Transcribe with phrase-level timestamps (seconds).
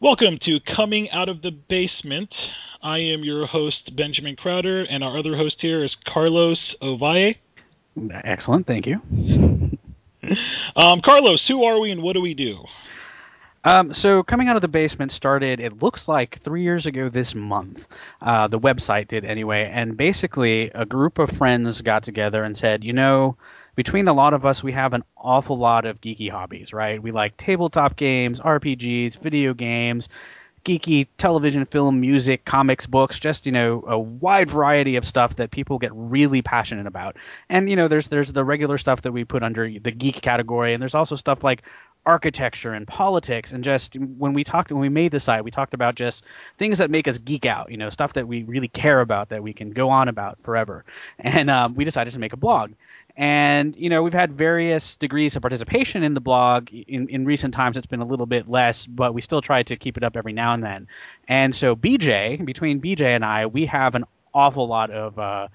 [0.00, 2.52] Welcome to Coming Out of the Basement.
[2.80, 7.34] I am your host, Benjamin Crowder, and our other host here is Carlos Ovalle.
[8.12, 9.02] Excellent, thank you.
[10.76, 12.64] Um, Carlos, who are we and what do we do?
[13.64, 17.34] Um, so coming out of the basement started, it looks like three years ago this
[17.34, 17.88] month.
[18.20, 22.84] Uh, the website did anyway, and basically a group of friends got together and said,
[22.84, 23.36] you know,
[23.78, 27.00] between a lot of us, we have an awful lot of geeky hobbies, right?
[27.00, 30.08] We like tabletop games, RPGs, video games,
[30.64, 35.52] geeky television, film, music, comics, books, just you know a wide variety of stuff that
[35.52, 37.18] people get really passionate about.
[37.48, 40.72] And you know, there's there's the regular stuff that we put under the geek category,
[40.72, 41.62] and there's also stuff like
[42.08, 45.74] architecture and politics and just when we talked when we made the site we talked
[45.74, 46.24] about just
[46.56, 49.42] things that make us geek out you know stuff that we really care about that
[49.42, 50.86] we can go on about forever.
[51.18, 52.72] And um, we decided to make a blog.
[53.14, 56.70] And you know we've had various degrees of participation in the blog.
[56.72, 59.76] In, in recent times it's been a little bit less but we still try to
[59.76, 60.88] keep it up every now and then.
[61.28, 65.48] And so bj between bj and i we have an awful lot of uh,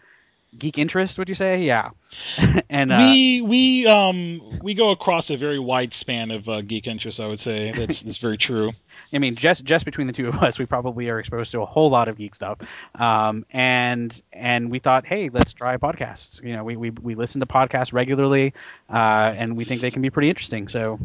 [0.58, 1.64] geek interest would you say?
[1.64, 1.90] Yeah.
[2.70, 6.88] And uh, we we um we go across a very wide span of uh, geek
[6.88, 7.72] interests i would say.
[7.72, 8.72] That's that's very true.
[9.14, 11.66] I mean just just between the two of us we probably are exposed to a
[11.66, 12.60] whole lot of geek stuff.
[12.96, 16.44] Um and and we thought hey let's try podcasts.
[16.44, 18.54] You know we we, we listen to podcasts regularly
[18.90, 20.68] uh and we think they can be pretty interesting.
[20.68, 21.00] So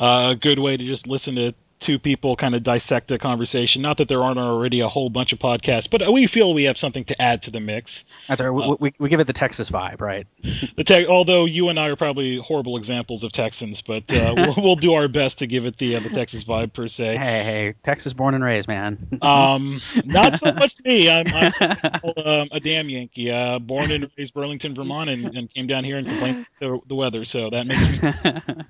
[0.00, 3.82] uh, a good way to just listen to two people kind of dissect a conversation.
[3.82, 6.78] Not that there aren't already a whole bunch of podcasts, but we feel we have
[6.78, 8.04] something to add to the mix.
[8.28, 8.48] That's right.
[8.48, 10.26] Uh, we, we, give it the Texas vibe, right?
[10.76, 14.54] the te- although you and I are probably horrible examples of Texans, but uh, we'll,
[14.56, 17.16] we'll, do our best to give it the uh, the Texas vibe per se.
[17.16, 19.18] Hey, hey, Texas born and raised, man.
[19.22, 21.10] um, not so much me.
[21.10, 23.30] I'm, I'm um, a damn Yankee.
[23.30, 26.94] Uh, born and raised Burlington, Vermont, and, and came down here and complained the, the
[26.94, 27.24] weather.
[27.24, 28.64] So that makes me.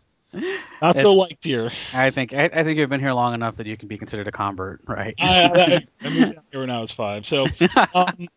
[0.80, 1.70] Not so liked here.
[1.92, 4.28] I think I, I, think you've been here long enough that you can be considered
[4.28, 5.14] a convert, right?
[5.20, 7.26] I, I, I moved down here when I was five.
[7.26, 7.46] So,
[7.94, 8.28] um,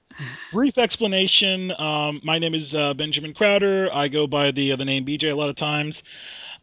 [0.51, 1.71] brief explanation.
[1.77, 3.89] Um, my name is uh, Benjamin Crowder.
[3.93, 6.03] I go by the uh, the name BJ a lot of times.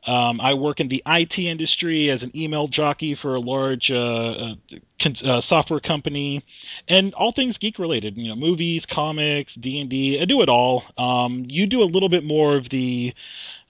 [0.05, 4.57] Um, I work in the IT industry as an email jockey for a large uh,
[5.05, 6.45] uh, uh software company,
[6.89, 8.17] and all things geek related.
[8.17, 10.21] You know, movies, comics, D and D.
[10.21, 10.83] I do it all.
[10.99, 13.15] Um, you do a little bit more of the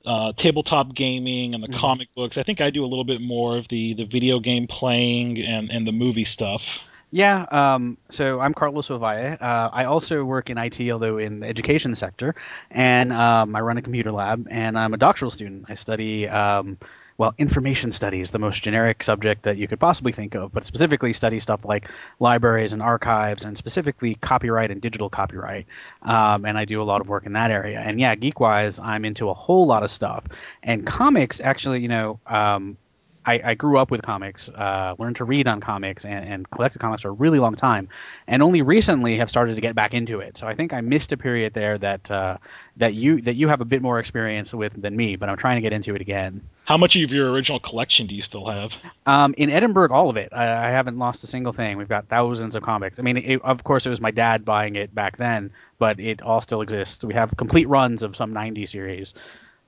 [0.04, 1.78] uh, tabletop gaming and the mm-hmm.
[1.78, 2.38] comic books.
[2.38, 5.70] I think I do a little bit more of the the video game playing and
[5.70, 6.80] and the movie stuff.
[7.14, 9.36] Yeah, um, so I'm Carlos Ovalle.
[9.38, 12.34] Uh, I also work in IT, although in the education sector,
[12.70, 15.66] and um, I run a computer lab, and I'm a doctoral student.
[15.68, 16.78] I study um,
[17.22, 21.12] well, information studies, the most generic subject that you could possibly think of, but specifically
[21.12, 21.88] study stuff like
[22.18, 25.68] libraries and archives, and specifically copyright and digital copyright.
[26.02, 27.78] Um, and I do a lot of work in that area.
[27.78, 30.24] And yeah, geek wise, I'm into a whole lot of stuff.
[30.64, 32.76] And comics, actually, you know, um,
[33.24, 36.80] I, I, grew up with comics, uh, learned to read on comics, and, and, collected
[36.80, 37.88] comics for a really long time,
[38.26, 40.38] and only recently have started to get back into it.
[40.38, 42.38] So I think I missed a period there that uh,
[42.78, 45.56] that you that you have a bit more experience with than me, but I'm trying
[45.56, 46.42] to get into it again.
[46.64, 48.76] How much of your original collection do you still have?
[49.06, 50.30] Um, in Edinburgh, all of it.
[50.32, 51.76] I, I, haven't lost a single thing.
[51.76, 53.00] We've got thousands of comics.
[53.00, 56.22] I mean, it, of course, it was my dad buying it back then, but it
[56.22, 57.04] all still exists.
[57.04, 59.14] We have complete runs of some 90 series.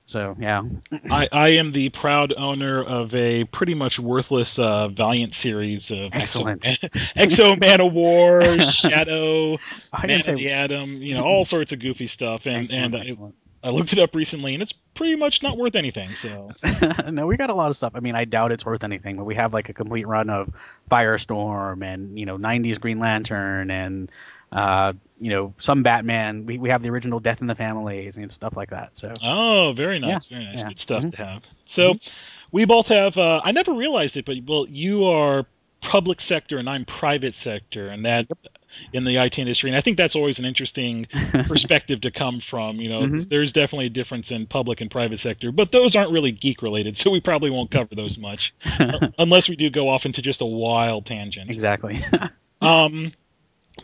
[0.07, 0.61] So yeah,
[1.09, 6.11] I, I am the proud owner of a pretty much worthless uh, Valiant series of
[6.13, 6.63] Excellent.
[7.15, 9.57] X-O Manowar, Shadow,
[10.05, 13.35] Man of the Atom, you know, all sorts of goofy stuff, and excellent, and excellent.
[13.63, 16.13] I, I, looked it up recently, and it's pretty much not worth anything.
[16.13, 16.51] So
[17.09, 17.93] no, we got a lot of stuff.
[17.95, 20.53] I mean, I doubt it's worth anything, but we have like a complete run of
[20.91, 24.11] Firestorm and you know '90s Green Lantern and
[24.51, 26.45] uh, you know, some Batman.
[26.45, 28.97] We, we have the original Death in the Families and stuff like that.
[28.97, 29.13] So.
[29.23, 30.37] Oh, very nice, yeah.
[30.37, 30.67] very nice, yeah.
[30.69, 31.09] good stuff mm-hmm.
[31.11, 31.43] to have.
[31.65, 32.09] So, mm-hmm.
[32.51, 33.17] we both have.
[33.17, 35.45] Uh, I never realized it, but well, you are
[35.81, 38.27] public sector and I'm private sector, and that.
[38.27, 38.37] Yep.
[38.91, 41.07] In the IT industry, and I think that's always an interesting
[41.47, 42.75] perspective to come from.
[42.75, 43.19] You know, mm-hmm.
[43.19, 46.97] there's definitely a difference in public and private sector, but those aren't really geek related,
[46.97, 48.53] so we probably won't cover those much,
[49.17, 51.49] unless we do go off into just a wild tangent.
[51.49, 52.03] Exactly.
[52.61, 53.13] um,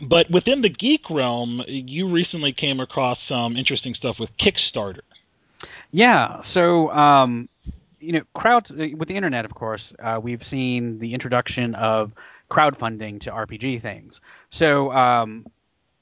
[0.00, 5.00] but within the geek realm, you recently came across some interesting stuff with Kickstarter.
[5.90, 6.40] Yeah.
[6.40, 7.48] So, um,
[8.00, 12.12] you know, crowd with the internet, of course, uh, we've seen the introduction of
[12.50, 14.20] crowdfunding to RPG things.
[14.50, 15.46] So, um,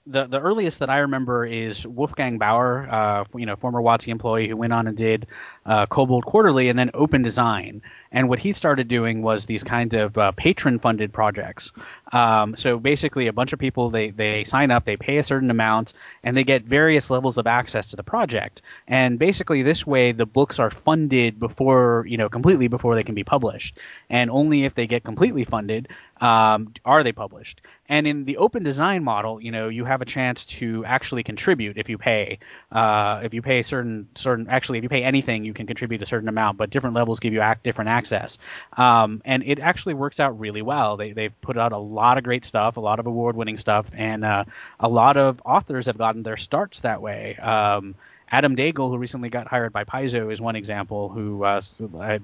[0.06, 4.48] the the earliest that I remember is Wolfgang Bauer, uh, you know, former WotC employee
[4.48, 5.26] who went on and did
[5.66, 7.82] uh, Kobold Quarterly and then Open Design.
[8.12, 11.70] And what he started doing was these kinds of uh, patron funded projects.
[12.12, 15.50] Um, so basically, a bunch of people they they sign up, they pay a certain
[15.50, 15.92] amount,
[16.24, 18.62] and they get various levels of access to the project.
[18.88, 23.14] And basically, this way, the books are funded before you know completely before they can
[23.14, 23.78] be published,
[24.08, 25.88] and only if they get completely funded
[26.20, 27.60] um, are they published.
[27.88, 31.76] And in the open design model, you know, you have a chance to actually contribute
[31.76, 32.38] if you pay.
[32.70, 36.06] Uh, if you pay certain certain actually, if you pay anything, you can contribute a
[36.06, 38.38] certain amount, but different levels give you act, different access.
[38.76, 40.96] Um, and it actually works out really well.
[40.96, 43.86] They they've put out a lot of great stuff, a lot of award winning stuff,
[43.92, 44.44] and uh,
[44.78, 47.36] a lot of authors have gotten their starts that way.
[47.36, 47.96] Um,
[48.30, 51.60] Adam Daigle, who recently got hired by Paizo, is one example who uh,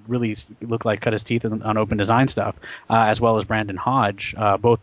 [0.07, 2.55] really looked like cut his teeth on open design stuff,
[2.89, 4.79] uh, as well as Brandon Hodge, uh, both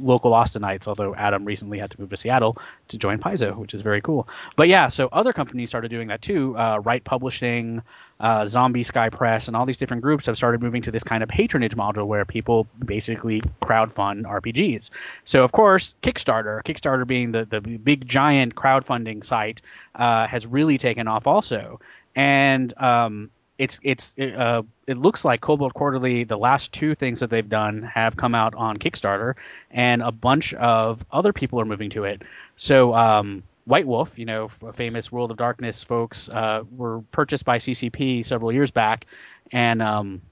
[0.00, 2.56] local Austinites, although Adam recently had to move to Seattle
[2.88, 4.28] to join Paizo, which is very cool.
[4.56, 6.56] But yeah, so other companies started doing that too.
[6.56, 7.82] Uh, Rite Publishing,
[8.20, 11.22] uh, Zombie Sky Press, and all these different groups have started moving to this kind
[11.22, 14.90] of patronage model where people basically crowdfund RPGs.
[15.24, 19.62] So of course, Kickstarter, Kickstarter being the the big giant crowdfunding site,
[19.94, 21.80] uh, has really taken off also.
[22.16, 26.24] And um, it's it's uh, it looks like Kobold Quarterly.
[26.24, 29.34] The last two things that they've done have come out on Kickstarter,
[29.70, 32.22] and a bunch of other people are moving to it.
[32.56, 37.58] So um, White Wolf, you know, famous World of Darkness folks, uh, were purchased by
[37.58, 39.04] CCP several years back,
[39.52, 40.22] and um,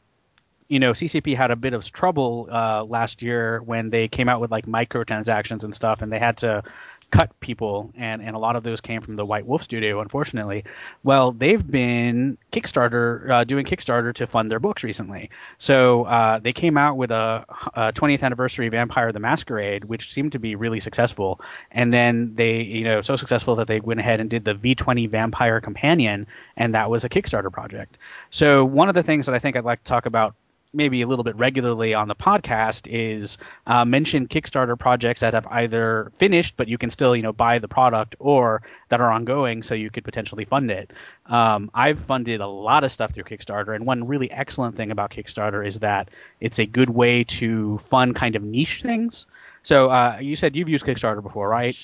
[0.69, 4.41] you know, CCP had a bit of trouble uh, last year when they came out
[4.41, 6.63] with like microtransactions and stuff, and they had to
[7.11, 10.65] cut people, and, and a lot of those came from the White Wolf studio, unfortunately.
[11.03, 15.31] Well, they've been Kickstarter uh, doing Kickstarter to fund their books recently.
[15.59, 17.45] So uh, they came out with a,
[17.75, 21.41] a, 20th anniversary Vampire the Masquerade, which seemed to be really successful,
[21.71, 25.09] and then they you know so successful that they went ahead and did the V20
[25.09, 26.27] Vampire Companion,
[26.57, 27.97] and that was a Kickstarter project.
[28.31, 30.35] So one of the things that I think I'd like to talk about
[30.73, 35.47] maybe a little bit regularly on the podcast is uh, mention Kickstarter projects that have
[35.47, 39.63] either finished, but you can still you know buy the product, or that are ongoing,
[39.63, 40.93] so you could potentially fund it.
[41.27, 45.11] Um, I've funded a lot of stuff through Kickstarter, and one really excellent thing about
[45.11, 46.11] Kickstarter is that
[46.41, 49.27] it's a good way to fund kind of niche things.
[49.69, 51.77] So uh, you said you've used Kickstarter before, right?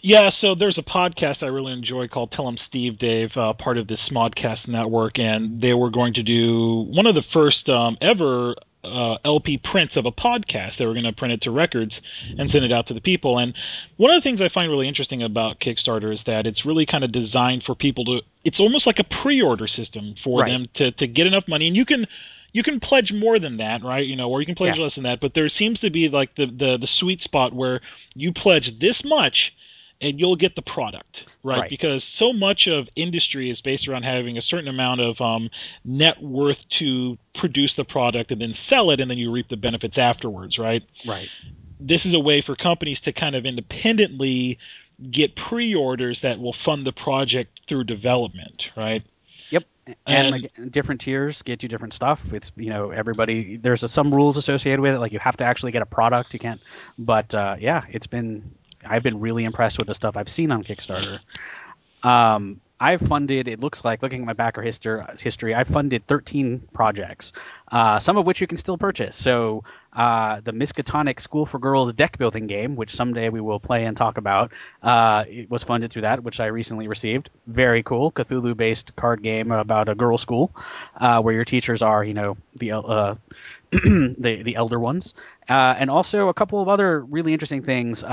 [0.00, 0.28] Yeah.
[0.28, 3.88] So there's a podcast I really enjoy called Tell 'em Steve Dave, uh, part of
[3.88, 8.54] this Smodcast network, and they were going to do one of the first um, ever
[8.84, 10.76] uh, LP prints of a podcast.
[10.76, 12.02] They were going to print it to records
[12.38, 13.38] and send it out to the people.
[13.38, 13.54] And
[13.96, 17.02] one of the things I find really interesting about Kickstarter is that it's really kind
[17.02, 18.22] of designed for people to.
[18.44, 20.52] It's almost like a pre-order system for right.
[20.52, 22.06] them to to get enough money, and you can
[22.54, 24.06] you can pledge more than that, right?
[24.06, 24.84] You know, or you can pledge yeah.
[24.84, 25.20] less than that.
[25.20, 27.80] But there seems to be like the, the the sweet spot where
[28.14, 29.54] you pledge this much
[30.00, 31.60] and you'll get the product, right?
[31.60, 31.70] right?
[31.70, 35.50] Because so much of industry is based around having a certain amount of um,
[35.84, 39.56] net worth to produce the product and then sell it, and then you reap the
[39.56, 40.84] benefits afterwards, right?
[41.04, 41.28] Right.
[41.80, 44.58] This is a way for companies to kind of independently
[45.10, 49.02] get pre-orders that will fund the project through development, right?
[50.06, 52.32] And, like, different tiers get you different stuff.
[52.32, 54.98] It's you know everybody there's a, some rules associated with it.
[54.98, 56.32] Like you have to actually get a product.
[56.32, 56.60] You can't.
[56.98, 58.54] But uh, yeah, it's been
[58.84, 61.20] I've been really impressed with the stuff I've seen on Kickstarter.
[62.02, 67.32] Um, I've funded, it looks like, looking at my backer history, I've funded 13 projects,
[67.70, 69.16] uh, some of which you can still purchase.
[69.16, 69.62] So,
[69.92, 73.96] uh, the Miskatonic School for Girls deck building game, which someday we will play and
[73.96, 77.30] talk about, uh, was funded through that, which I recently received.
[77.46, 80.50] Very cool, Cthulhu based card game about a girl school
[80.96, 82.72] uh, where your teachers are, you know, the.
[82.72, 83.14] Uh,
[83.72, 85.14] the the elder ones,
[85.48, 88.04] uh, and also a couple of other really interesting things.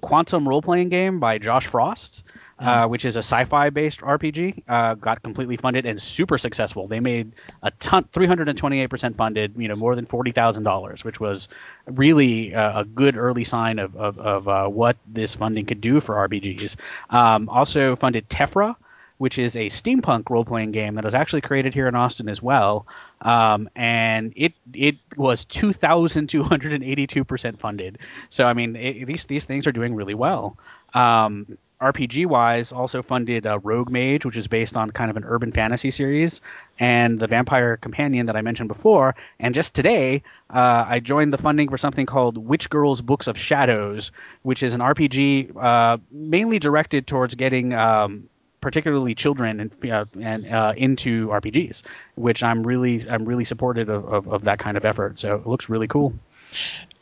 [0.00, 2.24] Quantum role playing game by Josh Frost,
[2.60, 6.86] uh, which is a sci-fi based RPG, uh, got completely funded and super successful.
[6.86, 11.48] They made a ton, 328% funded, you know, more than forty thousand dollars, which was
[11.86, 16.00] really uh, a good early sign of of, of uh, what this funding could do
[16.00, 16.76] for RPGs.
[17.08, 18.76] Um, also funded Tephra,
[19.16, 22.42] which is a steampunk role playing game that was actually created here in Austin as
[22.42, 22.86] well.
[23.22, 27.98] Um, and it it was two thousand two hundred and eighty two percent funded.
[28.28, 30.58] So I mean, it, these these things are doing really well.
[30.92, 35.24] Um, RPG wise, also funded uh, Rogue Mage, which is based on kind of an
[35.24, 36.40] urban fantasy series,
[36.78, 39.14] and the Vampire Companion that I mentioned before.
[39.38, 43.38] And just today, uh, I joined the funding for something called Witch Girls Books of
[43.38, 48.28] Shadows, which is an RPG uh, mainly directed towards getting um,
[48.60, 51.82] particularly children and, and uh, into RPGs,
[52.14, 55.18] which I'm really I'm really supportive of, of, of, that kind of effort.
[55.20, 56.12] So it looks really cool.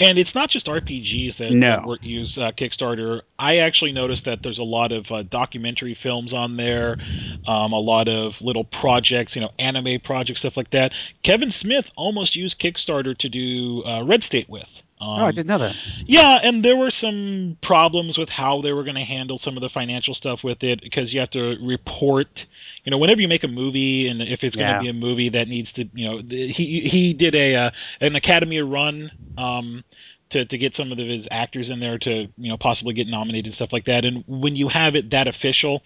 [0.01, 1.97] And it's not just RPGs that, no.
[2.01, 3.23] use uh, Kickstarter.
[3.37, 6.99] I actually noticed that there's a lot of uh, documentary films on there,
[7.49, 10.93] um, a lot of little projects, you know, anime projects, stuff like that.
[11.25, 14.69] Kevin Smith almost used Kickstarter to do uh, Red State with.
[15.01, 15.77] Oh, I didn't know that.
[16.07, 19.61] Yeah, and there were some problems with how they were going to handle some of
[19.61, 22.47] the financial stuff with it because you have to report.
[22.85, 24.81] You know, whenever you make a movie, and if it's going to Yeah.
[24.81, 28.61] be a movie that needs to, you know, he he did a uh, an Academy
[28.61, 29.11] run.
[29.37, 29.85] Um,
[30.31, 33.47] to, to get some of his actors in there to you know possibly get nominated
[33.47, 34.05] and stuff like that.
[34.05, 35.83] And when you have it that official,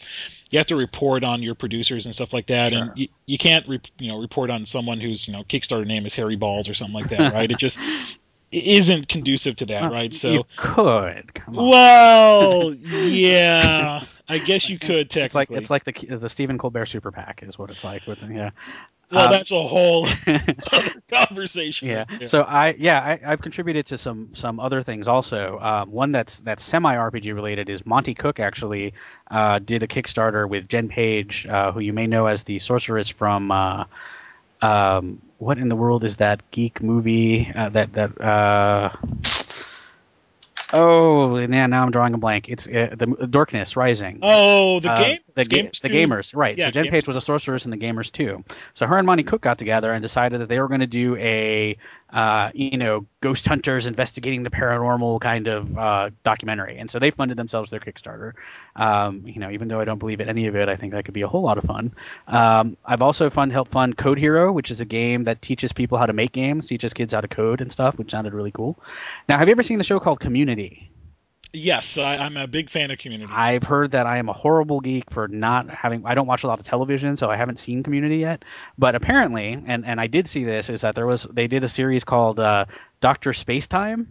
[0.51, 2.73] you have to report on your producers and stuff like that.
[2.73, 2.83] Sure.
[2.83, 6.07] And you, you can't re, you know report on someone whose you know Kickstarter name
[6.07, 7.51] is Harry Balls or something like that, right?
[7.51, 7.79] it just
[8.53, 10.13] isn't conducive to that, Well, right?
[10.13, 11.35] you So could.
[11.35, 11.69] Come on.
[11.71, 15.57] well, yeah, I guess you could technically.
[15.57, 18.23] It's like it's like the the Stephen Colbert Super PAC is what it's like with
[18.23, 18.51] yeah.
[19.11, 21.89] well, um, that's a whole other conversation.
[21.89, 22.05] Yeah.
[22.11, 22.29] right.
[22.29, 25.59] So I yeah I, I've contributed to some some other things also.
[25.61, 28.95] Um, one that's that's semi RPG related is Monte Cook actually
[29.31, 33.09] uh, did a Kickstarter with Jen Page, uh, who you may know as the sorceress
[33.09, 33.51] from.
[33.51, 33.85] Uh,
[34.61, 38.91] um, what in the world is that geek movie uh, that that uh,
[40.73, 45.03] oh yeah now I'm drawing a blank it's uh, the Darkness Rising oh, the uh,
[45.03, 46.57] game, the, ga- gamers the gamers, right?
[46.57, 48.45] Yeah, so Jen Gamers Page was a sorceress in the gamers too.
[48.75, 51.17] So her and Monte Cook got together and decided that they were going to do
[51.17, 51.77] a,
[52.11, 56.79] uh, you know, ghost hunters investigating the paranormal kind of uh, documentary.
[56.79, 58.33] And so they funded themselves their Kickstarter.
[58.77, 61.05] Um, you know, even though I don't believe in any of it, I think that
[61.05, 61.93] could be a whole lot of fun.
[62.27, 65.99] Um, I've also fund helped fund Code Hero, which is a game that teaches people
[65.99, 68.79] how to make games, teaches kids how to code and stuff, which sounded really cool.
[69.29, 70.92] Now, have you ever seen the show called Community?
[71.55, 73.31] Yes, I, I'm a big fan of Community.
[73.31, 76.07] I've heard that I am a horrible geek for not having.
[76.07, 78.45] I don't watch a lot of television, so I haven't seen Community yet.
[78.79, 81.69] But apparently, and and I did see this, is that there was they did a
[81.69, 82.65] series called uh,
[83.01, 84.07] Doctor Spacetime.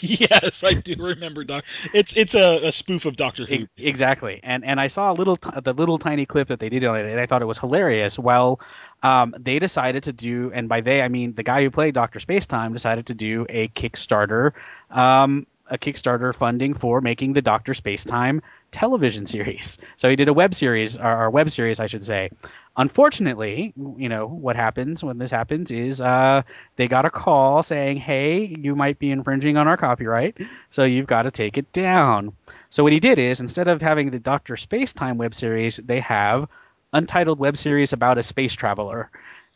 [0.00, 1.64] yes, I do remember Doc.
[1.92, 3.54] It's it's a, a spoof of Doctor Who.
[3.54, 6.68] Ex- exactly, and and I saw a little t- the little tiny clip that they
[6.68, 8.18] did on it, and I thought it was hilarious.
[8.18, 8.60] Well,
[9.02, 12.18] um, they decided to do, and by they I mean the guy who played Doctor
[12.20, 14.52] Spacetime decided to do a Kickstarter,
[14.90, 19.78] um, a Kickstarter funding for making the Doctor Spacetime television series.
[19.96, 22.30] So he did a web series, or, web series, I should say.
[22.76, 26.42] Unfortunately, you know what happens when this happens is uh,
[26.76, 30.38] they got a call saying, "Hey, you might be infringing on our copyright,
[30.70, 32.32] so you've got to take it down."
[32.70, 36.48] So what he did is instead of having the Doctor Spacetime web series, they have
[36.92, 39.10] untitled web series about a space traveler,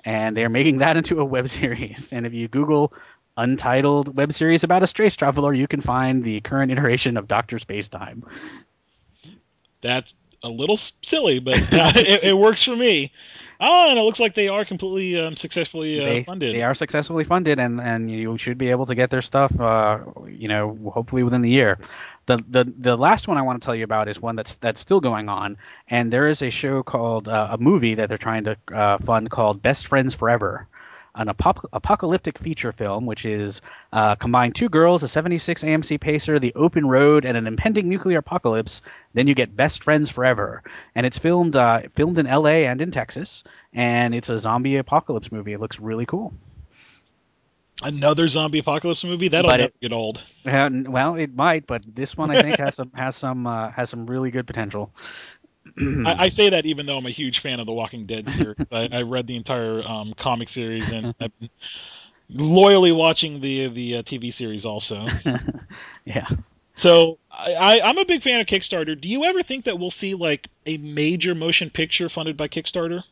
[0.05, 2.13] and they're making that into a web series.
[2.13, 2.93] And if you Google
[3.37, 7.59] untitled web series about a space traveler, you can find the current iteration of Doctor
[7.59, 8.25] Spacetime.
[9.81, 10.13] That's
[10.45, 13.13] a little silly, but uh, it, it works for me.
[13.59, 16.55] Oh, and it looks like they are completely um, successfully uh, they, funded.
[16.55, 20.01] they are successfully funded, and, and you should be able to get their stuff, uh,
[20.29, 21.79] you know, hopefully within the year.
[22.27, 24.81] The, the the last one I want to tell you about is one that's that's
[24.81, 25.57] still going on,
[25.89, 29.31] and there is a show called uh, a movie that they're trying to uh, fund
[29.31, 30.67] called Best Friends Forever.
[31.17, 33.61] An apocalyptic feature film, which is
[33.93, 38.19] uh, combine two girls, a 76 AMC pacer, the open road, and an impending nuclear
[38.19, 38.83] apocalypse.
[39.13, 42.67] Then you get Best Friends Forever, and it's filmed uh, filmed in L.A.
[42.67, 45.53] and in Texas, and it's a zombie apocalypse movie.
[45.53, 46.35] It looks really cool.
[47.83, 50.21] Another zombie apocalypse movie that'll But never it- get old.
[50.47, 53.89] Uh, well, it might, but this one I think has some has some uh, has
[53.91, 54.91] some really good potential.
[56.07, 58.57] I, I say that even though I'm a huge fan of the Walking Dead series.
[58.73, 61.51] I, I read the entire um, comic series and I've been
[62.31, 65.07] loyally watching the the uh, TV series also.
[66.05, 66.29] yeah.
[66.77, 69.01] So I, I'm a big fan of Kickstarter.
[69.01, 73.05] Do you ever think that we'll see like a major motion picture funded by Kickstarter?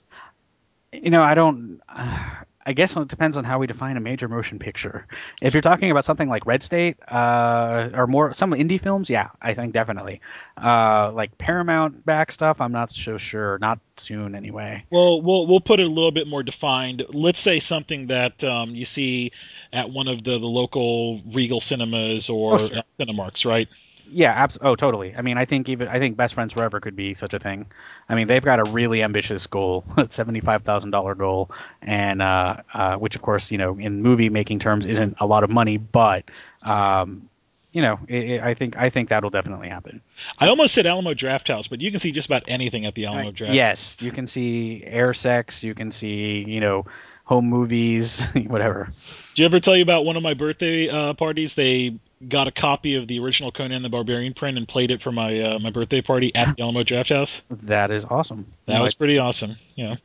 [0.92, 1.80] You know, I don't.
[1.88, 2.30] Uh,
[2.64, 5.06] I guess it depends on how we define a major motion picture.
[5.40, 9.30] If you're talking about something like Red State, uh, or more some indie films, yeah,
[9.40, 10.20] I think definitely.
[10.56, 13.58] Uh, like Paramount back stuff, I'm not so sure.
[13.58, 14.84] Not soon, anyway.
[14.90, 17.04] Well, we'll we'll put it a little bit more defined.
[17.08, 19.32] Let's say something that um, you see
[19.72, 22.82] at one of the, the local Regal cinemas or Oh, sure.
[23.00, 23.68] Cinemarks, right?
[24.10, 25.14] Yeah, abs- oh, totally.
[25.16, 27.66] I mean, I think even I think Best Friends Forever could be such a thing.
[28.08, 32.56] I mean, they've got a really ambitious goal, a seventy-five thousand dollar goal, and uh,
[32.72, 35.76] uh, which, of course, you know, in movie making terms, isn't a lot of money,
[35.76, 36.24] but
[36.62, 37.28] um,
[37.72, 40.02] you know, it, it, I think I think that'll definitely happen.
[40.38, 43.30] I almost said Alamo Drafthouse, but you can see just about anything at the Alamo
[43.30, 43.54] Draft.
[43.54, 46.86] Yes, you can see air sex, you can see, you know,
[47.24, 48.92] home movies, whatever.
[49.30, 51.54] Did you ever tell you about one of my birthday uh, parties?
[51.54, 51.94] They
[52.28, 55.40] got a copy of the original Conan the Barbarian print and played it for my
[55.40, 57.42] uh, my birthday party at the Alamo Drafthouse.
[57.50, 58.52] That is awesome.
[58.66, 59.56] That was pretty awesome.
[59.74, 59.96] Yeah.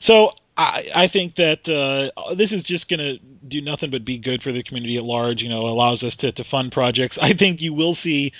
[0.00, 4.18] So I I think that uh, this is just going to do nothing but be
[4.18, 5.42] good for the community at large.
[5.42, 7.18] You know, allows us to, to fund projects.
[7.20, 8.32] I think you will see.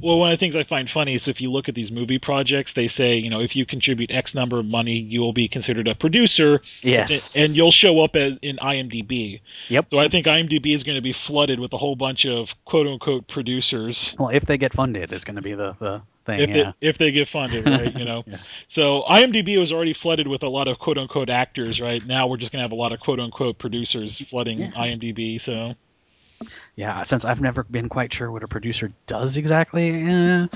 [0.00, 2.18] Well, one of the things I find funny is if you look at these movie
[2.18, 5.48] projects, they say, you know, if you contribute X number of money, you will be
[5.48, 6.60] considered a producer.
[6.82, 7.34] Yes.
[7.34, 9.40] And, and you'll show up as in IMDb.
[9.68, 9.86] Yep.
[9.90, 12.86] So I think IMDb is going to be flooded with a whole bunch of quote
[12.86, 14.14] unquote producers.
[14.18, 16.40] Well, if they get funded, it's going to be the, the thing.
[16.40, 16.72] If yeah.
[16.80, 17.94] they if they get funded, right?
[17.96, 18.38] You know, Yeah.
[18.68, 22.04] so IMDb was already flooded with a lot of quote unquote actors, right?
[22.06, 24.70] Now we're just gonna have a lot of quote unquote producers flooding Yeah.
[24.72, 25.40] IMDb.
[25.40, 25.74] So
[26.74, 27.02] yeah.
[27.04, 29.90] Since I've never been quite sure what a producer does exactly.
[29.90, 30.46] eh.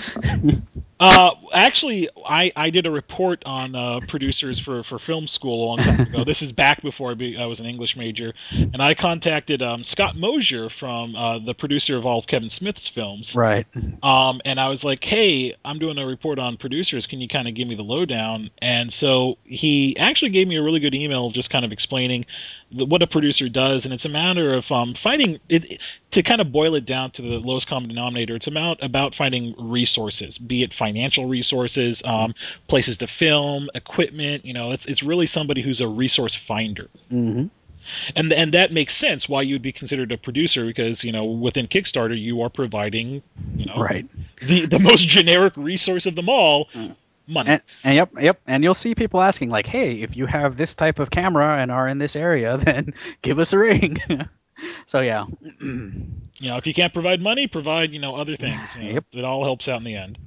[0.98, 5.66] Uh, actually, I, I did a report on uh, producers for, for film school a
[5.66, 6.24] long time ago.
[6.26, 9.84] this is back before I, be, I was an English major, and I contacted um,
[9.84, 13.34] Scott Mosier from uh, the producer of all of Kevin Smith's films.
[13.34, 13.66] right.
[14.02, 17.06] Um, and I was like, "Hey, I'm doing a report on producers.
[17.06, 20.62] Can you kind of give me the lowdown?" And so he actually gave me a
[20.62, 22.24] really good email, just kind of explaining
[22.72, 23.84] the, what a producer does.
[23.84, 25.80] And it's a matter of um, finding it
[26.12, 28.34] to kind of boil it down to the lowest common denominator.
[28.36, 32.34] It's about about finding resources, be it financial resources, um,
[32.68, 34.44] places to film, equipment.
[34.44, 37.46] You know, it's it's really somebody who's a resource finder hmm
[38.16, 41.66] and and that makes sense why you'd be considered a producer because you know within
[41.68, 43.22] Kickstarter you are providing
[43.56, 44.06] you know Right.
[44.42, 46.68] the the most generic resource of them all
[47.26, 48.40] money And, and yep, yep.
[48.46, 51.70] And you'll see people asking like, "Hey, if you have this type of camera and
[51.70, 53.98] are in this area, then give us a ring."
[54.86, 55.26] so yeah.
[55.60, 59.04] you know if you can't provide money provide you know other things you know, Yep.
[59.14, 60.18] it all helps out in the end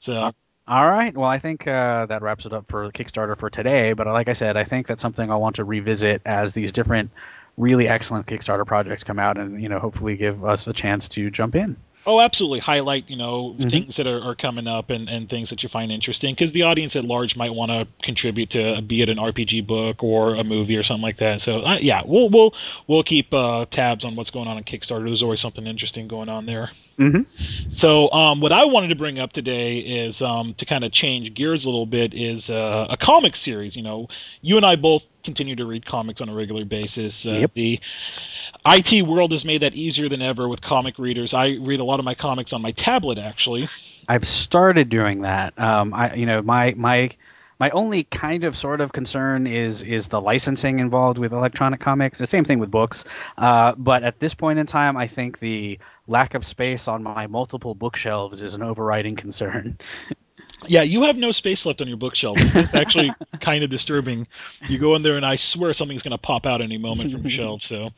[0.00, 0.32] so
[0.68, 1.16] All right.
[1.16, 3.92] Well, I think uh, that wraps it up for Kickstarter for today.
[3.92, 7.10] But like I said, I think that's something I want to revisit as these different,
[7.56, 11.30] really excellent Kickstarter projects come out, and you know, hopefully give us a chance to
[11.30, 11.76] jump in.
[12.06, 12.60] Oh, absolutely.
[12.60, 13.70] Highlight, you know, Mhm.
[13.70, 16.62] things that are, are coming up and, and things that you find interesting because the
[16.62, 20.44] audience at large might want to contribute to be it an RPG book or a
[20.44, 21.42] movie or something like that.
[21.42, 22.54] So uh, yeah, we'll we'll
[22.86, 25.04] we'll keep uh, tabs on what's going on on Kickstarter.
[25.04, 26.70] There's always something interesting going on there.
[27.00, 27.70] Mm-hmm.
[27.70, 31.32] So um, what I wanted to bring up today is um, to kind of change
[31.32, 33.74] gears a little bit is uh, a comic series.
[33.74, 34.08] You know,
[34.42, 37.26] you and I both continue to read comics on a regular basis.
[37.26, 37.54] Uh, Yep.
[37.54, 37.80] The
[38.66, 41.32] IT world has made that easier than ever with comic readers.
[41.32, 43.70] I read a lot of my comics on my tablet actually.
[44.06, 45.58] I've started doing that.
[45.58, 47.10] Um, I, you know, my my
[47.60, 52.18] my only kind of sort of concern is is the licensing involved with electronic comics.
[52.18, 53.04] The same thing with books.
[53.36, 57.26] Uh, but at this point in time, I think the lack of space on my
[57.26, 59.78] multiple bookshelves is an overriding concern.
[60.66, 62.36] Yeah, you have no space left on your bookshelf.
[62.38, 64.26] It's actually kind of disturbing.
[64.68, 67.22] You go in there, and I swear something's going to pop out any moment from
[67.22, 67.62] the shelf.
[67.62, 67.90] So,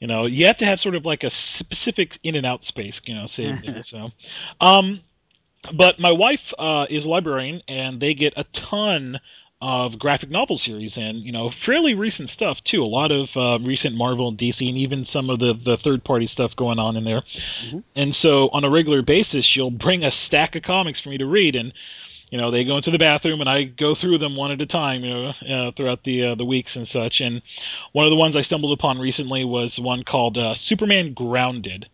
[0.00, 3.00] you know, you have to have sort of like a specific in and out space,
[3.06, 3.84] you know, saved there.
[3.84, 4.10] So,
[4.60, 5.02] um,
[5.72, 9.20] but my wife uh, is a librarian, and they get a ton
[9.62, 12.82] of graphic novel series and you know fairly recent stuff too.
[12.82, 16.02] A lot of uh, recent marvel and dc and even some of the the third
[16.02, 17.22] party stuff going on in there.
[17.68, 17.82] Mhm.
[17.94, 21.26] and so on a regular basis she'll bring a stack of comics for me to
[21.26, 21.74] read and
[22.30, 24.66] you know they go into the bathroom and I go through them one at a
[24.66, 27.20] time you know uh, throughout the uh, the weeks and such.
[27.20, 27.42] And
[27.92, 31.86] one of the ones I stumbled upon recently was one called uh, Superman Grounded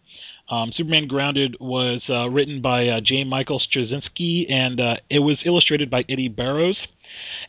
[0.49, 3.25] um, Superman Grounded was uh, written by uh, J.
[3.25, 6.87] Michael Straczynski and uh, it was illustrated by Eddie Barrows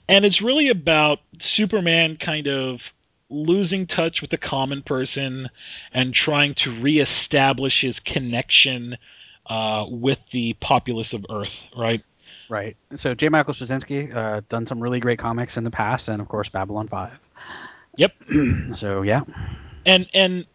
[0.08, 2.92] and it's really about Superman kind of
[3.30, 5.50] losing touch with the common person
[5.94, 8.98] and trying to reestablish his connection
[9.46, 12.02] uh, with the populace of Earth, right?
[12.50, 12.78] Right.
[12.96, 13.30] So J.
[13.30, 16.88] Michael Straczynski uh, done some really great comics in the past, and of course Babylon
[16.88, 17.20] Five.
[17.98, 18.14] Yep.
[18.74, 19.22] so yeah.
[19.86, 20.46] And and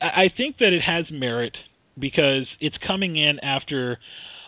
[0.00, 1.58] I I think that it has merit
[2.00, 3.98] because it's coming in after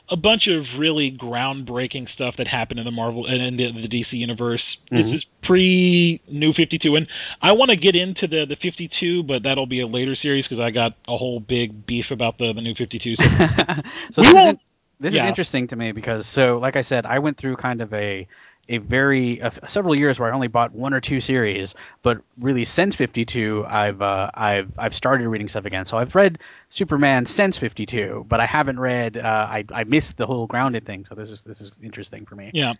[0.08, 3.88] a bunch of really groundbreaking stuff that happened in the Marvel and in the, the
[4.02, 4.76] DC universe.
[4.90, 5.14] This Mhm.
[5.14, 7.06] is pre New 52, and
[7.40, 10.60] I want to get into the the 52, but that'll be a later series because
[10.60, 13.16] I got a whole big beef about the the New 52.
[13.16, 13.24] So
[14.10, 14.58] so this, is, won't- in-
[15.00, 17.94] this is interesting to me because so like I said, I went through kind of
[17.94, 18.26] a
[18.68, 22.64] a very uh, several years where I only bought one or two series, but really
[22.64, 25.84] since 52, I've uh, I've I've started reading stuff again.
[25.84, 26.38] So I've read
[26.70, 29.16] Superman since 52, but I haven't read.
[29.16, 31.04] Uh, I I missed the whole grounded thing.
[31.04, 32.50] So this is this is interesting for me.
[32.54, 32.74] Yeah.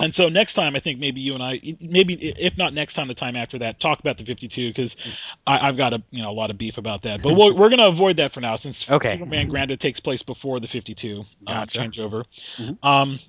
[0.00, 3.06] And so next time, I think maybe you and I, maybe if not next time,
[3.06, 4.96] the time after that, talk about the 52 because
[5.46, 7.22] I've got a you know a lot of beef about that.
[7.22, 9.12] But we're, we're going to avoid that for now since Okay.
[9.12, 11.78] Superman Grounded takes place before the 52 um, Gotcha.
[11.78, 12.24] changeover.
[12.58, 12.84] Mhm.
[12.84, 13.20] Um,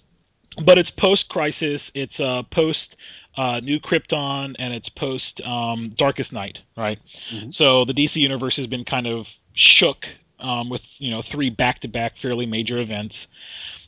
[0.63, 2.95] but it's post Crisis, it's uh, post
[3.37, 6.99] uh, New Krypton, and it's post um, Darkest Night, right?
[7.31, 7.53] Mhm.
[7.53, 10.07] So the DC universe has been kind of shook
[10.39, 13.27] um, with you know three back-to-back fairly major events.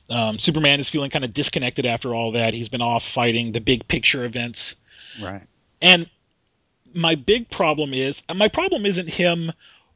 [0.10, 2.54] Um, Superman is feeling kind of disconnected after all that.
[2.54, 4.76] He's been off fighting the big picture events,
[5.22, 5.42] Right.
[5.82, 6.10] and
[6.94, 9.52] my big problem is my problem isn't him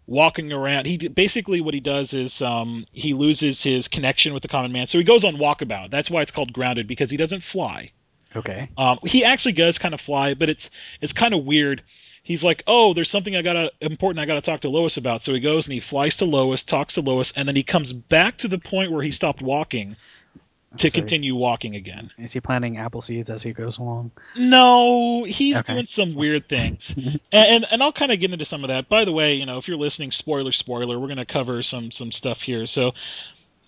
[0.07, 0.85] walking around.
[0.85, 4.87] He basically what he does is um, he loses his connection with the common man,
[4.87, 5.89] so he goes on walkabout.
[5.89, 7.91] That's why it's called grounded because he doesn't fly.
[8.35, 8.69] Okay.
[8.77, 10.69] Um, he actually does kind of fly, but it's
[11.01, 11.83] it's kind of weird.
[12.23, 15.23] He's like, oh, there's something I gotta important I gotta talk to Lois about.
[15.23, 17.93] So he goes and he flies to Lois, talks to Lois, and then he comes
[17.93, 19.95] back to the point where he stopped walking
[20.77, 22.11] to So- continue walking again.
[22.17, 24.11] Is he planting apple seeds as he goes along?
[24.37, 25.73] No, he's Okay.
[25.73, 28.87] doing some weird things, and, and and I'll kind of get into some of that.
[28.89, 31.91] By the way, you know, if you're listening, spoiler, spoiler, we're going to cover some
[31.91, 32.65] some stuff here.
[32.67, 32.93] So,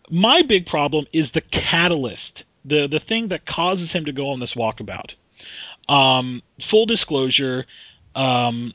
[0.10, 4.40] my big problem is the catalyst, the the thing that causes him to go on
[4.40, 5.12] this walkabout.
[5.90, 7.66] Um, full disclosure,
[8.16, 8.74] um,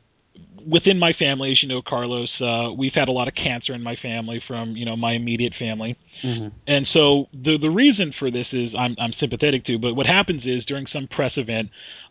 [0.67, 3.83] within my family, as you know, Carlos, uh, we've had a lot of cancer in
[3.83, 5.97] my family from you know my immediate family.
[6.23, 6.53] Mhm.
[6.67, 10.47] And so the the reason for this is I'm I'm sympathetic to, but what happens
[10.47, 11.71] is during some press event,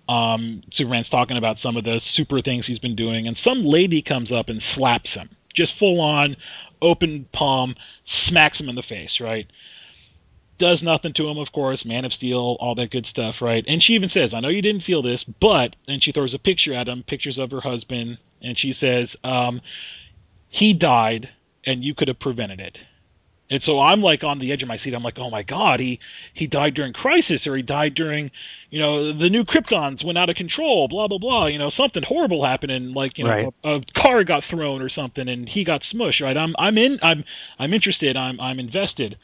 [0.10, 4.02] um, Superman's talking about some of the super things he's been doing, and some lady
[4.02, 6.38] comes up and slaps him, just full on,
[6.82, 9.48] open palm, smacks him in the face, right?
[10.58, 11.86] Does nothing to him, of course.
[11.86, 13.64] Man of Steel, all that good stuff, right?
[13.68, 16.40] And she even says, "I know you didn't feel this, but," and she throws a
[16.40, 19.62] picture at him, pictures of her husband, and she says, um,
[20.50, 21.30] "He died,
[21.66, 22.80] and you could have prevented it."
[23.50, 24.94] And so I'm like on the edge of my seat.
[24.94, 26.00] I'm like, oh my god, he
[26.34, 28.32] he died during Crisis, or he died during,
[28.70, 30.88] you know, the new Kryptons went out of control.
[30.90, 31.46] Blah blah blah.
[31.46, 33.54] You know, something horrible happened, and like you know, Right.
[33.64, 36.22] a, a car got thrown or something, and he got smushed.
[36.22, 36.36] Right?
[36.36, 37.00] I'm I'm in.
[37.02, 37.24] I'm
[37.58, 38.18] I'm interested.
[38.18, 39.18] I'm I'm invested.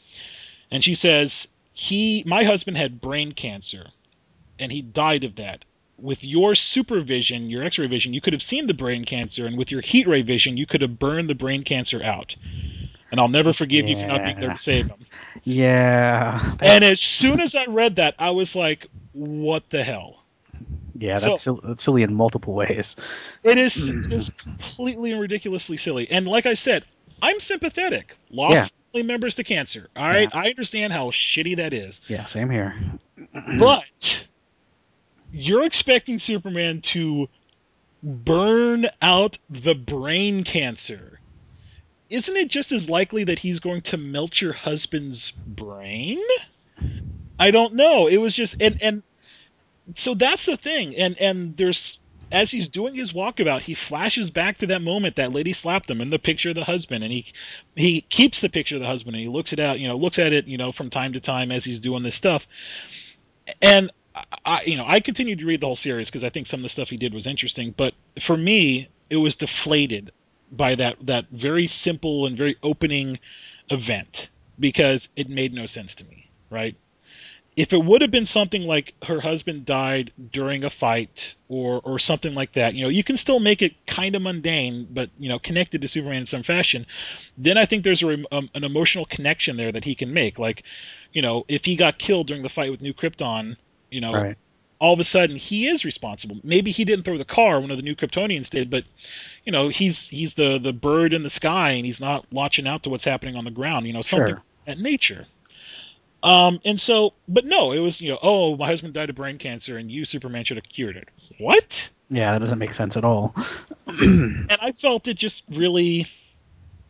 [0.70, 3.88] And she says he, my husband had brain cancer,
[4.58, 5.64] and he died of that.
[5.96, 9.70] With your supervision, your X-ray vision, you could have seen the brain cancer, and with
[9.70, 12.34] your heat ray vision, you could have burned the brain cancer out.
[13.12, 15.06] And I'll never forgive you for not being there to save him.
[15.44, 16.56] Yeah.
[16.60, 20.24] And as soon as I read that, I was like, "What the hell?"
[20.98, 22.96] Yeah, So- that's, sil- that's silly in multiple ways.
[23.44, 26.10] It is it is completely and ridiculously silly.
[26.10, 26.84] And like I said,
[27.22, 28.16] I'm sympathetic.
[28.30, 28.68] Lost Yeah.
[28.94, 29.88] Family members to cancer.
[29.96, 32.00] All right, I understand how shitty that is.
[32.08, 32.74] Yeah, same here.
[33.58, 34.24] But
[35.32, 37.28] you're expecting Superman to
[38.02, 41.18] burn out the brain cancer.
[42.08, 46.22] Isn't it just as likely that he's going to melt your husband's brain?
[47.38, 48.06] I don't know.
[48.06, 49.02] It was just and and
[49.96, 50.94] so that's the thing.
[50.96, 51.98] And and there's
[52.34, 56.00] as he's doing his walkabout, he flashes back to that moment that lady slapped him
[56.00, 57.32] in the picture of the husband, and he
[57.76, 60.18] he keeps the picture of the husband and he looks it out, you know, looks
[60.18, 62.46] at it, you know, from time to time as he's doing this stuff.
[63.62, 63.92] And
[64.44, 66.64] I you know, I continued to read the whole series because I think some of
[66.64, 70.10] the stuff he did was interesting, but for me, it was deflated
[70.50, 73.20] by that that very simple and very opening
[73.70, 76.76] event because it made no sense to me, right?
[77.56, 82.00] If it would have been something like her husband died during a fight or or
[82.00, 85.28] something like that, you know, you can still make it kind of mundane, but you
[85.28, 86.84] know, connected to Superman in some fashion.
[87.38, 90.38] Then I think there's a, um, an emotional connection there that he can make.
[90.38, 90.64] Like,
[91.12, 93.56] you know, if he got killed during the fight with New Krypton,
[93.88, 94.36] you know, Right.
[94.80, 96.38] all of a sudden he is responsible.
[96.42, 98.82] Maybe he didn't throw the car, one of the new Kryptonians did, but
[99.44, 102.82] you know, he's he's the the bird in the sky and he's not watching out
[102.82, 104.36] to what's happening on the ground, you know, something Sure.
[104.38, 105.28] of that nature.
[106.24, 109.36] Um, and so, but no, it was, you know, oh, my husband died of brain
[109.38, 111.08] cancer and you, Superman, should have cured it.
[111.38, 111.90] What?
[112.08, 113.34] Yeah, that doesn't make sense at all.
[113.86, 116.06] And I felt it just really,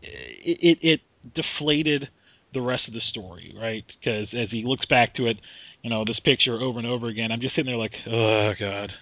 [0.01, 1.01] it, it, it
[1.35, 2.09] deflated
[2.53, 3.85] the rest of the story, right?
[3.99, 5.41] Because as he looks back to it,
[5.83, 8.95] you know, this picture over and over again, I'm just sitting there like, oh, God.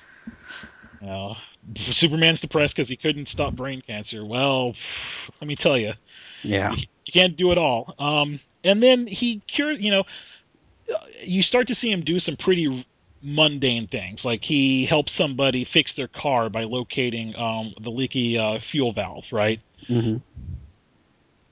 [1.00, 1.36] You know,
[1.76, 4.24] Superman's depressed because he couldn't stop brain cancer.
[4.24, 4.74] Well,
[5.40, 5.92] let me tell you,
[6.42, 6.72] Yeah.
[6.74, 7.94] you can't do it all.
[7.98, 10.04] Um, and then he cured, you know,
[11.22, 12.86] you start to see him do some pretty
[13.22, 18.58] mundane things, like he helps somebody fix their car by locating um, the leaky uh,
[18.60, 19.60] fuel valve, right?
[19.86, 20.16] hmm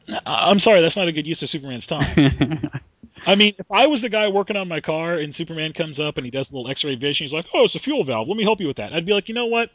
[0.08, 2.70] I- I'm sorry, that's not a good use of Superman's time.
[3.26, 6.16] I mean, if I was the guy working on my car and Superman comes up
[6.16, 8.26] and he does a little X-ray vision, he's like, "Oh, it's a fuel valve.
[8.28, 9.70] Let me help you with that." I'd be like, "You know what?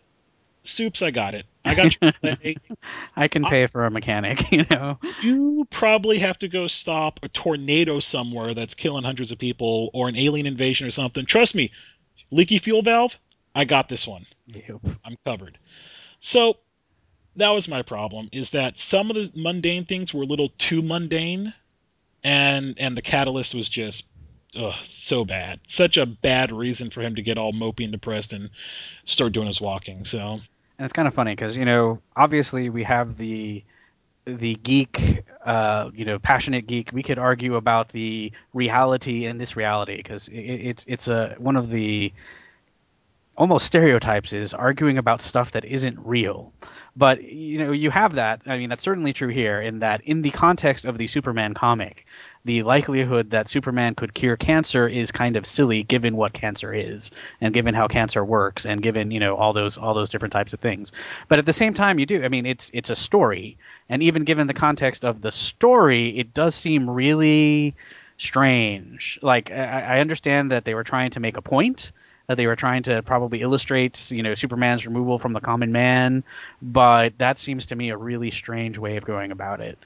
[0.64, 1.46] Soups, I got it.
[1.66, 2.58] I got play.
[3.16, 5.00] I can pay for a mechanic, you know.
[5.22, 10.08] you probably have to go stop a tornado somewhere that's killing hundreds of people or
[10.08, 11.26] an alien invasion or something.
[11.26, 11.72] Trust me,
[12.32, 13.18] leaky fuel valve,
[13.56, 14.26] I got this one.
[14.48, 14.82] Yep.
[15.04, 15.58] I'm covered.
[16.20, 16.58] So
[17.38, 20.82] that was my problem is that some of the mundane things were a little too
[20.82, 21.54] mundane
[22.24, 24.04] and and the catalyst was just
[24.58, 25.60] ugh, so bad.
[25.68, 28.50] Such a bad reason for him to get all mopey and depressed and
[29.06, 30.06] start doing his walking.
[30.06, 30.42] So
[30.78, 33.64] And it's kind of funny because you know, obviously we have the
[34.26, 36.90] the geek, uh, you know, passionate geek.
[36.92, 41.56] We could argue about the reality in this reality because it, it's it's a one
[41.56, 42.12] of the
[43.38, 46.54] almost stereotypes is arguing about stuff that isn't real.
[46.96, 48.42] But you know, you have that.
[48.46, 52.06] I mean, that's certainly true here in that in the context of the Superman comic,
[52.46, 57.12] the likelihood that Superman could cure cancer is kind of silly given what cancer is
[57.42, 60.54] and given how cancer works and given, you know, all those all those different types
[60.54, 60.92] of things.
[61.28, 62.24] But at the same time you do.
[62.24, 63.58] I mean, it's it's a story
[63.90, 67.76] and even given the context of the story, it does seem really
[68.18, 69.20] strange.
[69.22, 71.92] Like I, I understand that they were trying to make a point,
[72.28, 76.24] that they were trying to probably illustrate, you know, Superman's removal from the common man,
[76.62, 79.78] but that seems to me a really strange way of going about it.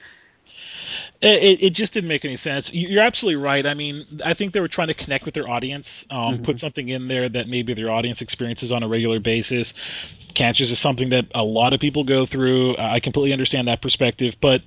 [1.22, 2.72] It, it just didn't make any sense.
[2.72, 3.66] You're absolutely right.
[3.66, 6.44] I mean, I think they were trying to connect with their audience, um, mm-hmm.
[6.44, 9.74] put something in there that maybe their audience experiences on a regular basis.
[10.32, 12.76] Cancer is something that a lot of people go through.
[12.78, 14.62] I completely understand that perspective, but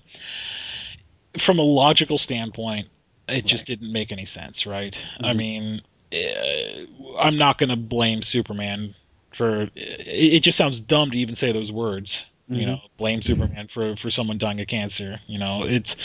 [1.39, 2.89] from a logical standpoint,
[3.27, 3.45] it right.
[3.45, 4.93] just didn't make any sense, right?
[4.93, 5.25] Mm-hmm.
[5.25, 6.85] I mean, eh,
[7.17, 8.93] I'm not going to blame Superman
[9.35, 9.69] for.
[9.75, 12.25] It just sounds dumb to even say those words.
[12.49, 12.55] Mm-hmm.
[12.55, 15.19] You know, blame Superman for for someone dying of cancer.
[15.27, 15.95] You know, it's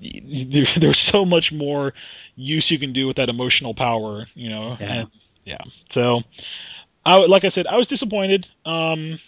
[0.00, 1.94] there, there's so much more
[2.34, 4.26] use you can do with that emotional power.
[4.34, 4.92] You know, yeah.
[4.92, 5.10] And,
[5.44, 5.62] yeah.
[5.90, 6.22] So,
[7.04, 8.48] I like I said, I was disappointed.
[8.64, 9.18] Um,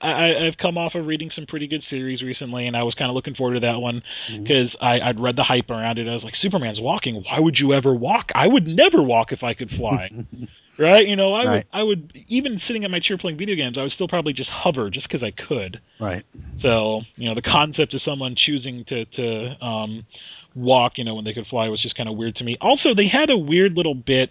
[0.00, 3.08] I, have come off of reading some pretty good series recently, and I was kind
[3.08, 5.04] of looking forward to that one because mm-hmm.
[5.04, 6.08] I'd read the hype around it.
[6.08, 7.22] I was like, Superman's walking.
[7.22, 8.32] Why would you ever walk?
[8.34, 10.10] I would never walk if I could fly.
[10.78, 11.06] right?
[11.06, 11.50] You know, I right.
[11.50, 14.32] would, I would even sitting at my chair playing video games, I would still probably
[14.32, 15.80] just hover just because I could.
[15.98, 16.24] Right.
[16.56, 20.06] So, you know, the concept of someone choosing to to um,
[20.54, 22.56] walk, you know, when they could fly was just kind of weird to me.
[22.60, 24.30] Also, they had a weird little bit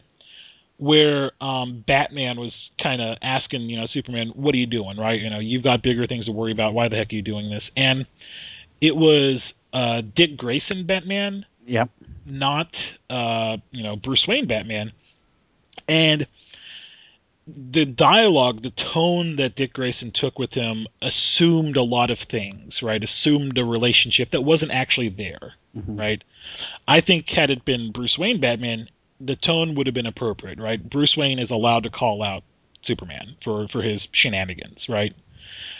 [0.78, 4.98] where um, Batman was kind of asking, you know, Superman, "What are you doing?
[4.98, 5.22] Right?
[5.22, 6.74] You know, you've got bigger things to worry about.
[6.74, 8.06] Why the heck are you doing this?" And
[8.82, 11.90] it was uh, Dick Grayson Batman, yep,
[12.26, 14.92] not uh, you know Bruce Wayne Batman,
[15.88, 16.28] and
[17.46, 22.82] the dialogue, the tone that Dick Grayson took with him assumed a lot of things,
[22.82, 23.04] right?
[23.04, 26.00] Assumed a relationship that wasn't actually there, mm-hmm.
[26.00, 26.24] right?
[26.88, 30.82] I think had it been Bruce Wayne Batman, the tone would have been appropriate, right?
[30.82, 32.44] Bruce Wayne is allowed to call out
[32.82, 35.14] Superman for for his shenanigans, right?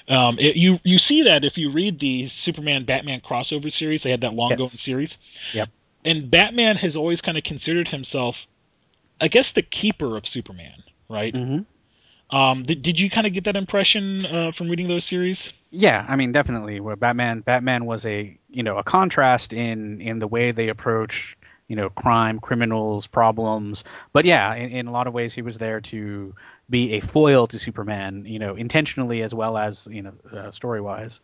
[0.08, 4.12] Um, it, you you see that if you read the Superman Batman crossover series, they
[4.12, 4.80] had that long going yes.
[4.80, 5.18] series.
[5.54, 5.70] Yep.
[6.06, 8.46] And Batman has always kind of considered himself,
[9.22, 11.34] I guess, the keeper of Superman, right?
[11.34, 12.36] Mm-hmm.
[12.36, 15.54] Um, did, did you kind of get that impression uh, from reading those series?
[15.70, 16.80] Yeah, I mean, definitely.
[16.80, 21.38] Where Batman, Batman was a you know a contrast in in the way they approach
[21.68, 23.84] you know crime, criminals, problems.
[24.14, 26.34] But yeah, in, in a lot of ways, he was there to
[26.70, 30.82] be a foil to Superman, you know, intentionally as well as you know uh, story
[30.82, 31.20] wise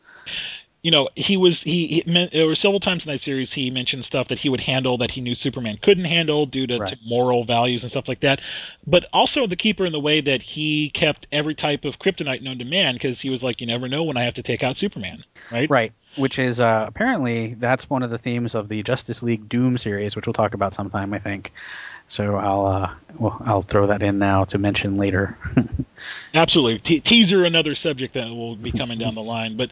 [0.81, 4.05] you know, he was he, he there were several times in that series he mentioned
[4.05, 6.89] stuff that he would handle that he knew Superman couldn't handle due to, right.
[6.89, 8.39] to, moral values and stuff like that.
[8.87, 12.59] But also the keeper in the way that he kept every type of kryptonite known
[12.59, 14.77] to man because he was like, you never know when I have to take out
[14.77, 15.69] Superman, right?
[15.69, 15.93] Right.
[16.15, 20.15] Which is uh, apparently that's one of the themes of the Justice League Doom series,
[20.15, 21.51] which we'll talk about sometime, I think.
[22.09, 25.37] So I'll uh, well I'll throw that in now to mention later.
[26.33, 29.57] Absolutely, Te- teaser another subject that will be coming down the line.
[29.57, 29.69] But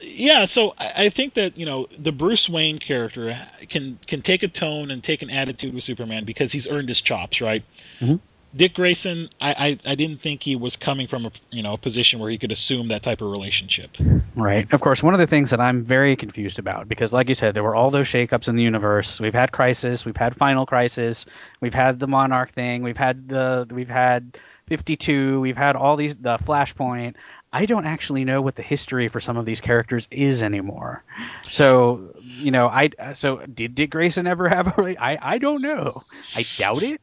[0.00, 4.42] yeah, so I, I think that you know the Bruce Wayne character can can take
[4.42, 7.62] a tone and take an attitude with Superman because he's earned his chops, right?
[8.00, 8.16] Mm-hmm.
[8.56, 11.78] Dick Grayson, I, I, I didn't think he was coming from a you know a
[11.78, 13.90] position where he could assume that type of relationship.
[14.34, 14.72] Right.
[14.72, 17.54] Of course, one of the things that I'm very confused about because, like you said,
[17.54, 19.20] there were all those shakeups in the universe.
[19.20, 21.26] We've had Crisis, we've had Final Crisis,
[21.60, 24.38] we've had the Monarch thing, we've had the we've had
[24.68, 27.14] 52, we've had all these the Flashpoint.
[27.52, 31.04] I don't actually know what the history for some of these characters is anymore.
[31.50, 35.02] So you know, I so did Dick Grayson ever have a?
[35.02, 36.04] I I don't know.
[36.34, 37.00] I doubt it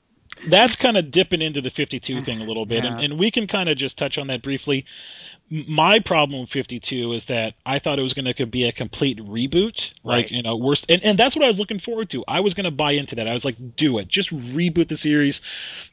[0.47, 2.93] that's kind of dipping into the 52 thing a little bit, yeah.
[2.93, 4.85] and, and we can kind of just touch on that briefly.
[5.49, 9.19] My problem with 52 is that I thought it was going to be a complete
[9.19, 10.23] reboot, right.
[10.23, 12.23] like you know, worst, and, and that's what I was looking forward to.
[12.27, 13.27] I was going to buy into that.
[13.27, 15.41] I was like, do it, just reboot the series.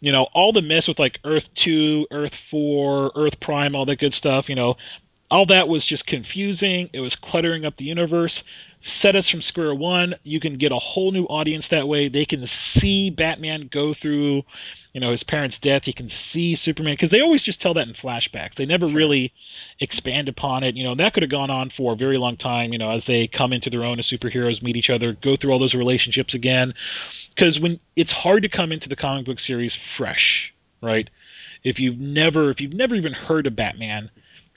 [0.01, 3.97] You know, all the mess with like Earth 2, Earth 4, Earth Prime, all that
[3.97, 4.49] good stuff.
[4.49, 4.77] You know,
[5.31, 6.91] all that was just confusing.
[6.93, 8.43] It was cluttering up the universe
[8.83, 10.15] set us from square one.
[10.23, 12.09] You can get a whole new audience that way.
[12.09, 14.45] They can see Batman go through,
[14.93, 15.85] you know, his parents' death.
[15.85, 18.55] He can see Superman because they always just tell that in flashbacks.
[18.55, 18.97] They never sure.
[18.97, 19.35] really
[19.79, 20.77] expand upon it.
[20.77, 22.73] You know, that could have gone on for a very long time.
[22.73, 25.53] You know, as they come into their own as superheroes, meet each other, go through
[25.53, 26.75] all those relationships again.
[27.35, 31.11] Because when it's hard to come into the comic book series fresh, right?
[31.63, 34.11] If you've never, if you've never even heard of Batman,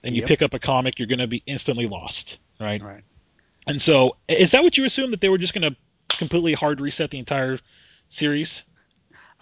[0.04, 0.28] and you yep.
[0.28, 2.80] pick up a comic, you're going to be instantly lost, right?
[2.82, 3.02] Right.
[3.66, 5.76] And so, is that what you assumed that they were just going to
[6.16, 7.58] completely hard reset the entire
[8.10, 8.62] series?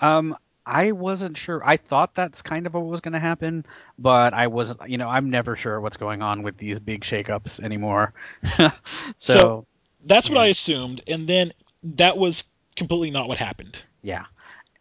[0.01, 1.61] Um, I wasn't sure.
[1.65, 3.67] I thought that's kind of what was going to happen,
[3.99, 4.89] but I wasn't.
[4.89, 8.15] You know, I'm never sure what's going on with these big shakeups anymore.
[8.59, 8.71] so,
[9.19, 9.67] So-
[10.05, 12.45] That's what I assumed, and then that was
[12.77, 13.77] completely not what happened.
[14.03, 14.27] yeah.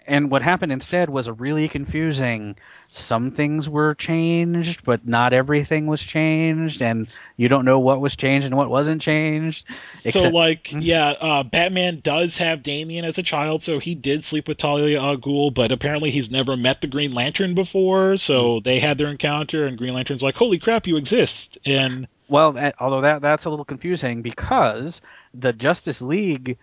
[0.08, 2.58] And what happened instead was a really confusing.
[2.90, 8.16] Some things were changed, but not everything was changed, and you don't know what was
[8.16, 9.64] changed and what wasn't changed.
[9.94, 10.80] So, Except- like, Mhm.
[10.84, 15.00] yeah, uh, Batman does have Damian as a child, so he did sleep with Talia
[15.00, 18.64] al Ghul, but apparently he's never met the Green Lantern before, so Mm-hmm.
[18.64, 21.60] they had their encounter, and Green Lantern's like, holy crap, you exist.
[21.64, 25.02] And Well, that, although that that's a little confusing because
[25.34, 26.58] the Justice League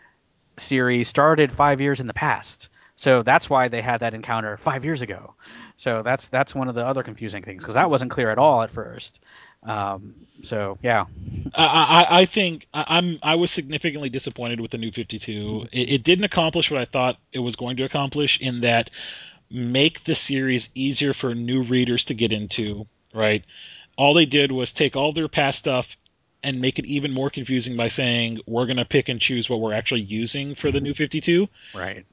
[0.59, 4.85] series started five years in the past, so that's why they had that encounter five
[4.85, 5.35] years ago.
[5.77, 8.61] So that's that's one of the other confusing things because that wasn't clear at all
[8.63, 9.21] at first.
[9.63, 11.05] Um, so yeah,
[11.55, 15.69] I, I, I think I, I'm I was significantly disappointed with the new 52.
[15.71, 18.91] It, it didn't accomplish what I thought it was going to accomplish in that
[19.49, 22.89] make the series easier for new readers to get into.
[23.15, 23.45] Right?
[23.97, 25.87] All they did was take all their past stuff
[26.43, 29.61] and make it even more confusing by saying we're going to pick and choose what
[29.61, 31.49] we're actually using for the new 52.
[31.75, 32.05] right.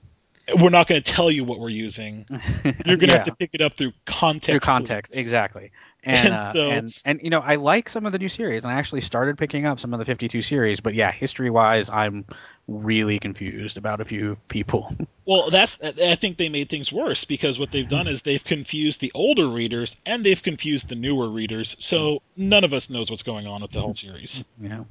[0.53, 2.25] We're not going to tell you what we're using.
[2.63, 3.13] You're going to Yeah.
[3.13, 4.47] have to pick it up through context.
[4.49, 5.21] through context clues.
[5.21, 5.71] exactly
[6.03, 8.63] and And uh, so- and and you know i like some of the new series
[8.63, 11.89] and i actually started picking up some of the 52 series but yeah history wise
[11.89, 12.25] i'm
[12.67, 14.93] really confused about a few people
[15.27, 19.01] Well, that's I think they made things worse because what they've done is they've confused
[19.01, 21.75] the older readers and they've confused the newer readers.
[21.79, 24.43] So none of us knows what's going on with the whole series.
[24.61, 24.85] you know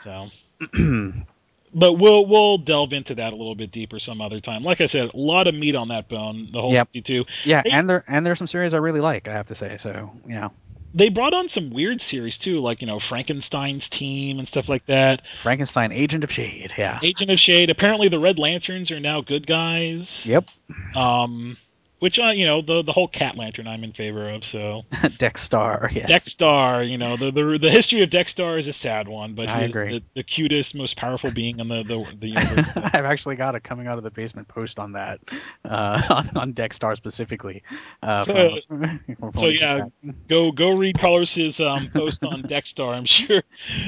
[0.00, 0.28] So,
[1.74, 4.62] but we'll we'll delve into that a little bit deeper some other time.
[4.62, 6.48] Like I said, a lot of meat on that bone.
[6.52, 6.88] The whole Yep.
[6.92, 7.24] 52.
[7.44, 9.76] yeah Hey- and there and there's some series i really like i have to say
[9.78, 10.48] so yeah
[10.94, 14.86] They brought on some weird series too, like you know Frankenstein's team and stuff like
[14.86, 15.22] that.
[15.42, 17.68] frankenstein agent of shade yeah Agent of Shade.
[17.70, 20.24] Apparently, the Red Lanterns are now good guys.
[20.24, 20.48] yep
[20.96, 21.56] Um,
[21.98, 24.44] which uh, you know the the whole Cat Lantern I'm in favor of.
[24.44, 24.82] So.
[25.18, 29.34] Dex-Starr yes Dex-Starr, you know, the, the the history of Dex-Starr is a sad one,
[29.34, 32.72] but I he's the, the cutest, most powerful being in the the, the universe.
[32.72, 32.80] So.
[32.84, 35.20] I've actually got a coming out of the basement post on that,
[35.64, 37.62] uh, on, on Dex-Starr specifically.
[38.02, 39.86] Uh, So- from- from- so yeah,
[40.28, 42.94] go go read Carlos's um, post on Dex-Starr.
[42.94, 43.42] I'm sure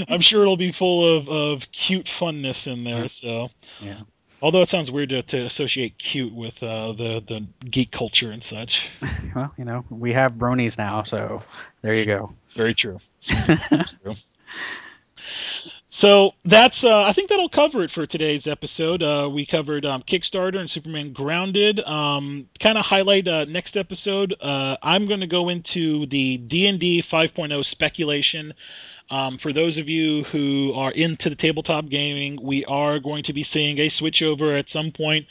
[0.09, 3.09] I'm sure it'll be full of, of cute funness in there.
[3.09, 4.01] So yeah.
[4.42, 8.42] Although it sounds weird to, to associate cute with uh, the the geek culture and
[8.42, 8.88] such.
[9.33, 11.42] Well, you know, we have bronies now, so
[11.83, 12.33] there you go.
[12.46, 12.98] It's very true.
[13.22, 14.16] True.
[15.92, 19.03] So that's uh, I think that'll cover it for today's episode.
[19.03, 21.81] Uh, we covered um, Kickstarter and Superman Grounded.
[21.81, 24.35] Um, kind of highlight uh, next episode.
[24.40, 28.55] Uh, I'm going to go into the D&D 5.0 speculation.
[29.11, 33.33] Um, for those of you who are into the tabletop gaming, we are going to
[33.33, 35.27] be seeing a switchover at some point.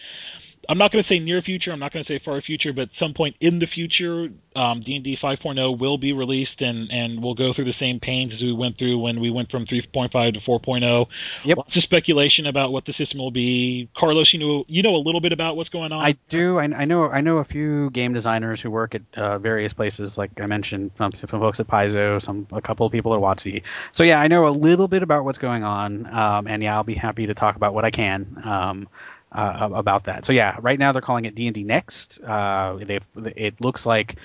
[0.70, 1.72] I'm not going to say near future.
[1.72, 5.18] I'm not going to say far future, but some point in the future, um, D&D
[5.18, 8.78] 5.0 will be released, and and we'll go through the same pains as we went
[8.78, 11.08] through when we went from 3.5 to 4.0.
[11.44, 11.58] Yep.
[11.58, 13.90] Lots of speculation about what the system will be.
[13.98, 16.06] Carlos, you know you know a little bit about what's going on.
[16.06, 16.60] I do.
[16.60, 17.10] I, I know.
[17.10, 20.92] I know a few game designers who work at uh, various places, like I mentioned,
[21.00, 23.64] some, some folks at Paizo, some a couple of people at WotC.
[23.92, 26.84] So yeah, I know a little bit about what's going on, um, and yeah, I'll
[26.84, 28.40] be happy to talk about what I can.
[28.44, 28.88] Um,
[29.32, 30.26] uh, about that.
[30.26, 32.22] So yeah, right now they're calling it D and D Next.
[32.22, 34.16] Uh, it looks like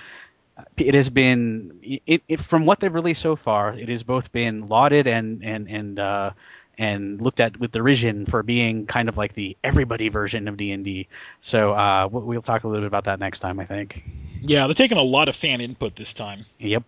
[0.76, 3.74] it has been it, it from what they've released so far.
[3.74, 6.30] It has both been lauded and and and uh,
[6.78, 10.72] and looked at with derision for being kind of like the everybody version of D
[10.72, 11.08] and D.
[11.40, 14.04] So uh, we'll, we'll talk a little bit about that next time, I think.
[14.42, 16.46] yeah, they're taking a lot of fan input this time.
[16.58, 16.84] Yep.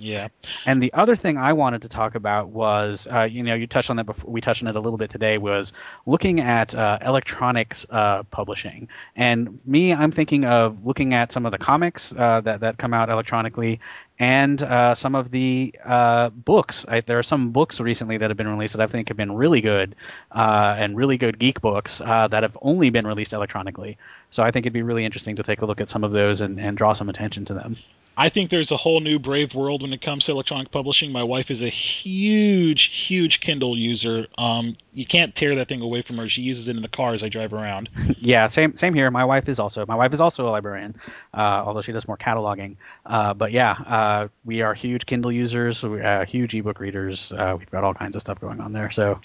[0.00, 0.28] Yeah.
[0.64, 3.90] And the other thing I wanted to talk about was, uh, you know, you touched
[3.90, 4.30] on that before.
[4.30, 5.38] We touched on it a little bit today.
[5.38, 5.72] Was
[6.06, 11.52] looking at uh, electronics uh, publishing, and me, I'm thinking of looking at some of
[11.52, 13.80] the comics uh, that that come out electronically,
[14.20, 16.86] and uh, some of the uh, books.
[16.86, 19.32] I, there are some books recently that have been released that I think have been
[19.32, 19.96] really good,
[20.30, 23.98] and really good geek books that have only been released electronically.
[24.30, 26.40] So I think it'd be really interesting to take a look at some of those
[26.40, 27.76] and, and draw some attention to them.
[28.20, 31.12] I think there's a whole new brave world when it comes to electronic publishing.
[31.12, 34.26] My wife is a huge, huge Kindle user.
[34.36, 36.28] Um, you can't tear that thing away from her.
[36.28, 37.88] She uses it in the car as I drive around.
[38.20, 39.10] Yeah, same same here.
[39.12, 40.96] My wife is also my wife is also a librarian,
[41.32, 42.76] uh, although she does more cataloging.
[43.06, 47.30] Uh, but yeah, uh, we are huge Kindle users, we, uh, huge ebook readers.
[47.30, 48.90] Uh, we've got all kinds of stuff going on there.
[48.90, 49.20] So,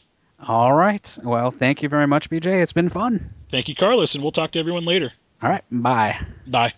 [0.48, 1.18] All right.
[1.24, 2.62] Well, thank you very much, BJ.
[2.62, 3.34] It's been fun.
[3.50, 5.12] Thank you, Carlos, and we'll talk to everyone later.
[5.42, 5.64] All right.
[5.72, 6.20] Bye.
[6.46, 6.74] Bye.